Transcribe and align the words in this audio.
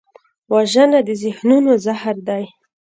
وژنه 0.53 0.99
د 1.07 1.09
ذهنونو 1.23 1.71
زهر 1.85 2.15
دی 2.27 2.43